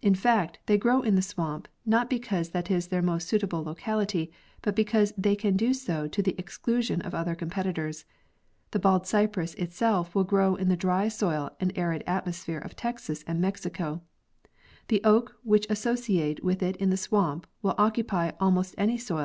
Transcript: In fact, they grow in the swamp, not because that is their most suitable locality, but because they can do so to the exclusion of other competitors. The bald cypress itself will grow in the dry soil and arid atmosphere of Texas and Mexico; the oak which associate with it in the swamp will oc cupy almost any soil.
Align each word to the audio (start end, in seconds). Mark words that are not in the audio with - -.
In 0.00 0.14
fact, 0.14 0.60
they 0.66 0.78
grow 0.78 1.02
in 1.02 1.16
the 1.16 1.22
swamp, 1.22 1.66
not 1.84 2.08
because 2.08 2.50
that 2.50 2.70
is 2.70 2.86
their 2.86 3.02
most 3.02 3.26
suitable 3.26 3.64
locality, 3.64 4.30
but 4.62 4.76
because 4.76 5.12
they 5.18 5.34
can 5.34 5.56
do 5.56 5.74
so 5.74 6.06
to 6.06 6.22
the 6.22 6.36
exclusion 6.38 7.00
of 7.00 7.16
other 7.16 7.34
competitors. 7.34 8.04
The 8.70 8.78
bald 8.78 9.08
cypress 9.08 9.54
itself 9.54 10.14
will 10.14 10.22
grow 10.22 10.54
in 10.54 10.68
the 10.68 10.76
dry 10.76 11.08
soil 11.08 11.50
and 11.58 11.76
arid 11.76 12.04
atmosphere 12.06 12.60
of 12.60 12.76
Texas 12.76 13.24
and 13.26 13.40
Mexico; 13.40 14.02
the 14.86 15.02
oak 15.02 15.34
which 15.42 15.66
associate 15.68 16.44
with 16.44 16.62
it 16.62 16.76
in 16.76 16.90
the 16.90 16.96
swamp 16.96 17.44
will 17.60 17.74
oc 17.76 17.94
cupy 17.96 18.34
almost 18.38 18.72
any 18.78 18.96
soil. 18.96 19.24